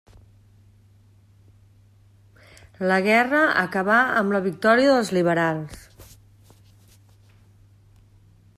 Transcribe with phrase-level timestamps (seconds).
[2.91, 6.17] La guerra acabà amb la victòria dels liberals.